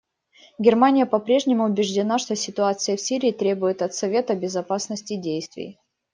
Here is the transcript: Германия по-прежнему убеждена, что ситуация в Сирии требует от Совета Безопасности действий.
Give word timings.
Германия 0.57 1.05
по-прежнему 1.05 1.65
убеждена, 1.65 2.17
что 2.17 2.35
ситуация 2.35 2.97
в 2.97 3.01
Сирии 3.01 3.31
требует 3.31 3.83
от 3.83 3.93
Совета 3.93 4.33
Безопасности 4.33 5.15
действий. 5.15 5.77